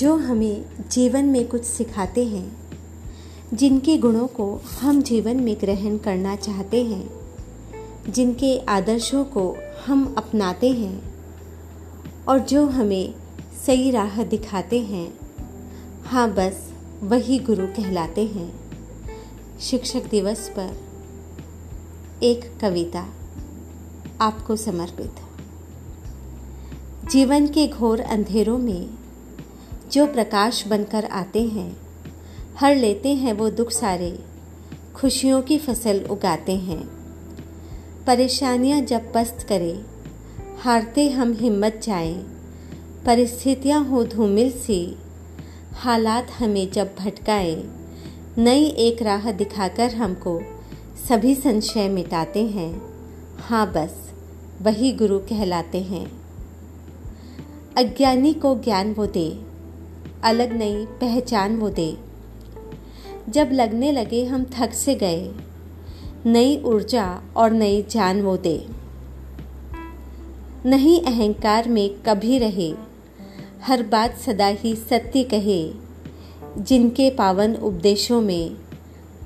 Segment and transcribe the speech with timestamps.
[0.00, 2.56] जो हमें जीवन में कुछ सिखाते हैं,
[3.54, 7.10] जिनके गुणों को हम जीवन में ग्रहण करना चाहते हैं,
[8.08, 11.14] जिनके आदर्शों को हम अपनाते हैं,
[12.28, 13.14] और जो हमें
[13.66, 15.18] सही राह दिखाते हैं
[16.04, 16.72] हाँ बस
[17.02, 18.60] वही गुरु कहलाते हैं।
[19.60, 20.76] शिक्षक दिवस पर
[22.22, 23.06] एक कविता
[24.20, 25.12] आपको समर्पित।
[27.10, 28.99] जीवन के घोर अंधेरों में
[29.92, 31.76] जो प्रकाश बनकर आते हैं,
[32.58, 34.18] हर लेते हैं वो दुख सारे,
[34.94, 36.84] खुशियों की फ़सल उगाते हैं।
[38.06, 39.84] परेशानियाँ जब पस्त करे,
[40.60, 42.14] हारते हम हिम्मत जाएँ,
[43.06, 44.96] परिस्थितियाँ हो धूमिल सी,
[45.72, 47.64] हालात हमें जब भटकाए,
[48.38, 50.40] नई एक राह दिखाकर हमको
[51.08, 52.82] सभी संशय मिटाते हैं।
[53.38, 54.12] हाँ बस,
[54.62, 56.20] वही गुरु कहलाते हैं।
[57.76, 59.49] अज्ञानी को ज्ञान वो दे
[60.22, 61.96] अलग नई पहचान वो दे।
[63.28, 65.34] जब लगने लगे हम थक से गए,
[66.26, 68.66] नई ऊर्जा और नई जान वो दे।
[70.66, 72.74] नहीं अहंकार में कभी रहे,
[73.62, 75.72] हर बात सदा ही सत्य कहे,
[76.58, 78.56] जिनके पावन उपदेशों में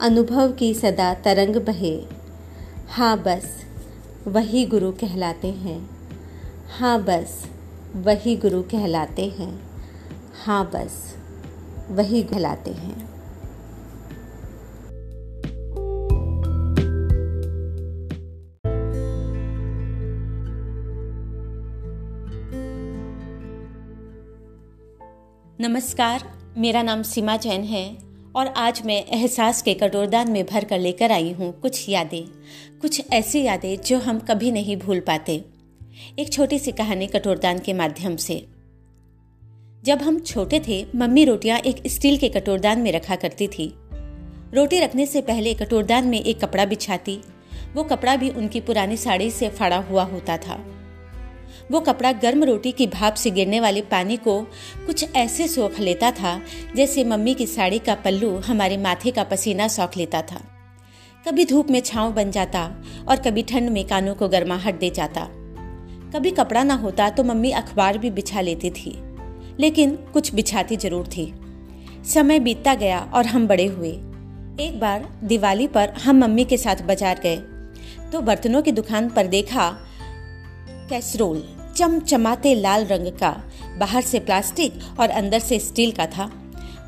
[0.00, 2.02] अनुभव की सदा तरंग बहे।
[2.88, 3.64] हाँ बस,
[4.28, 5.90] वही गुरु कहलाते हैं।
[6.78, 7.46] हाँ बस,
[7.96, 9.71] वही गुरु कहलाते हैं।
[10.44, 10.94] हाँ बस,
[11.90, 12.94] वही कहलाते हैं।
[25.60, 26.22] नमस्कार,
[26.56, 27.98] मेरा नाम सीमा जैन है
[28.36, 32.24] और आज मैं एहसास के कटोरदान में भर कर लेकर आई हूँ कुछ यादें,
[32.80, 35.44] कुछ ऐसी यादें जो हम कभी नहीं भूल पाते।
[36.18, 38.51] एक छोटी सी कहानी कटोरदान के माध्यम से।
[39.84, 43.74] जब हम छोटे थे, मम्मी रोटियाँ एक स्टील के कटोरदान में रखा करती थी।
[44.54, 47.20] रोटी रखने से पहले कटोरदान में एक कपड़ा बिछाती।
[47.74, 50.64] वो कपड़ा भी उनकी पुरानी साड़ी से फाड़ा हुआ होता था।
[51.70, 54.40] वो कपड़ा गर्म रोटी की भाप से गिरने वाले पानी को
[54.86, 56.40] कुछ ऐसे सोख लेता था,
[56.76, 60.40] जैसे मम्मी की साड़ी का पल्लू हमारे माथे का पसीना सौख लेता था।
[61.28, 65.28] कभी धूप में छांव बन जाता और कभी ठंड में कानों को गर्माहट दे जाता।
[66.14, 69.11] कभी कपड़ा ना होता तो मम्मी अखबार भी बिछा लेती थी।
[69.60, 71.32] लेकिन कुछ बिछाती ज़रूर थी।
[72.06, 73.90] समय बीतता गया और हम बड़े हुए।
[74.60, 77.36] एक बार दिवाली पर हम मम्मी के साथ बाज़ार गए
[78.12, 79.70] तो बर्तनों की दुकान पर देखा
[80.90, 81.42] कैसरोल
[81.76, 83.30] चमचमाते लाल रंग का,
[83.78, 86.30] बाहर से प्लास्टिक और अंदर से स्टील का था।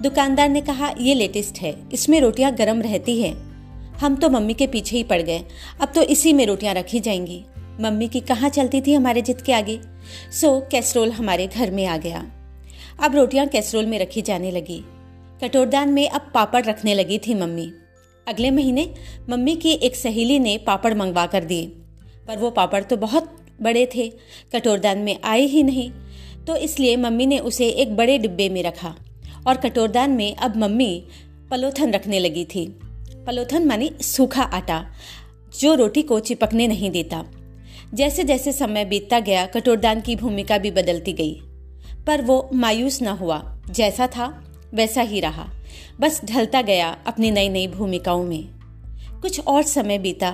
[0.03, 3.33] दुकानदार ने कहा, ये लेटेस्ट है, इसमें रोटियाँ गर्म रहती है।
[4.01, 5.45] हम तो मम्मी के पीछे ही पड़ गए,
[5.81, 7.45] अब तो इसी में रोटियाँ रखी जाएँगी।
[7.81, 9.81] मम्मी की कहाँ चलती थी हमारे जिद के आगे?
[10.33, 12.25] सो कैसरोल हमारे घर में आ गया।
[13.03, 14.85] अब रोटियाँ कैसरोल में रखी जाने लगी।
[15.43, 17.73] कटोरदान में अब पापड़ रखने लगी थी मम्मी।
[18.29, 18.95] अगले महीने
[19.31, 21.67] मम्मी की एक सहेली ने पापड़ मंगवा कर दिए।
[22.29, 24.13] पर वो पापड़ तो बहुत बड़े थे,
[24.53, 25.91] कटोरदान में आए ही नहीं।
[26.47, 28.97] तो इसलिए मम्मी ने उसे एक बड़े डिब्बे में रखा
[29.47, 31.05] और कटोरदान में अब मम्मी
[31.51, 32.67] पलोथन रखने लगी थी।
[33.27, 34.87] पलोथन मानी सूखा आटा,
[35.61, 37.25] जो रोटी को चिपकने नहीं देता।
[37.95, 41.41] जैसे जैसे समय बीतता गया, कटोरदान की भूमिका भी बदलती गई।
[42.07, 44.27] पर वो मायूस न हुआ। जैसा था,
[44.75, 45.49] वैसा ही रहा।
[46.01, 48.49] बस ढलता गया अपनी नई नई भूमिकाओं में।
[49.23, 50.33] कुछ और समय बीता।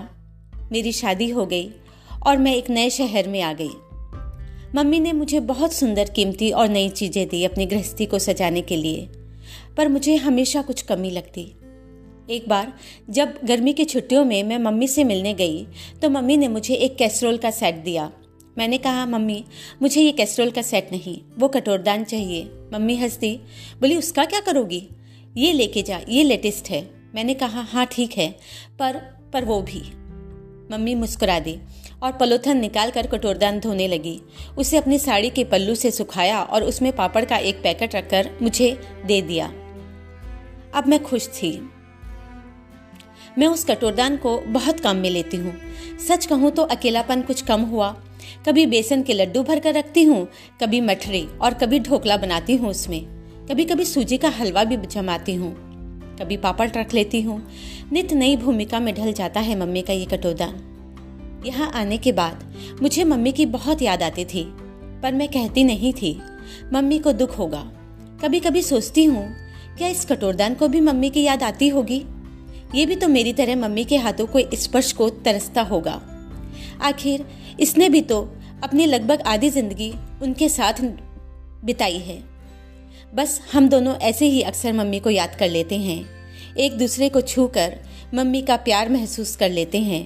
[0.72, 1.70] मेरी शादी हो गई
[2.26, 3.70] और मैं एक नए शहर में आ गई।
[4.74, 8.76] मम्मी ने मुझे बहुत सुंदर कीमती और नई चीज़ें दी अपनी गृहस्थी को सजाने के
[8.76, 9.08] लिए,
[9.76, 11.42] पर मुझे हमेशा कुछ कमी लगती।
[12.30, 12.72] एक बार,
[13.10, 15.66] जब गर्मी की छुट्टियों में मैं मम्मी से मिलने गई
[16.02, 18.10] तो मम्मी ने मुझे एक कैसरोल का सेट दिया।
[18.60, 19.44] मैंने कहा, मम्मी,
[19.82, 23.40] मुझे ये कैसरोल का सेट नहीं, वो कटोरदान चाहिए। मम्मी हंसती,
[23.80, 24.88] बोली, उसका क्या करोगी?
[25.36, 26.82] ये लेके जा, ये लेटेस्ट है।
[27.14, 28.28] मैंने कहा हाँ ठीक है,
[28.78, 28.96] पर
[29.32, 29.80] पर वो भी।
[30.70, 31.56] मम्मी मुस्कुरा दी
[32.02, 34.20] और पलोथन निकाल कर कटोरदान धोने लगी।
[34.58, 38.70] उसे अपनी साड़ी के पल्लू से सुखाया और उसमें पापड़ का एक पैकेट रखकर मुझे
[39.06, 39.46] दे दिया।
[40.74, 41.52] अब मैं खुश थी।
[43.38, 45.56] मैं उस कटोरदान को बहुत कम में लेती हूँ।
[46.08, 47.90] सच कहूँ तो अकेलापन कुछ कम हुआ।
[48.46, 50.26] कभी बेसन के लड्डू भर कर रखती हूँ,
[50.60, 53.02] कभी मठरी और कभी ढोकला बनाती हूँ उसमें।
[53.48, 55.52] कभी कभी सूजी का हलवा भी जमाती हूँ।
[56.20, 57.40] कभी पापड़ रख लेती हूँ।
[57.92, 62.78] नित नई भूमिका में ढल जाता है मम्मी का ये कटोरदान यहाँ आने के बाद
[62.82, 64.44] मुझे मम्मी की बहुत याद आती थी,
[65.02, 66.18] पर मैं कहती नहीं थी,
[66.72, 67.62] मम्मी को दुख होगा।
[68.22, 69.26] कभी कभी सोचती हूँ,
[69.78, 72.02] क्या इस कटोरदान को भी मम्मी की याद आती होगी?
[72.74, 76.00] ये भी तो मेरी तरह मम्मी के हाथों को स्पर्श को तरसता होगा।
[76.82, 77.24] आखिर
[77.60, 78.20] इसने भी तो
[78.64, 79.92] अपनी लगभग आधी ज़िंदगी
[80.22, 80.82] उनके साथ
[81.64, 82.18] बिताई है।
[83.14, 86.04] बस हम दोनों ऐसे ही अक्सर मम्मी को याद कर लेते हैं।
[86.56, 87.78] एक दूसरे को छू कर
[88.14, 90.02] मम्मी का प्यार महसूस कर लेते हैं।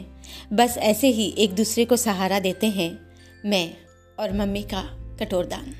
[0.52, 2.98] बस ऐसे ही एक दूसरे को सहारा देते हैं,
[3.44, 3.70] मैं
[4.18, 4.82] और मम्मी का
[5.20, 5.74] कटोरदान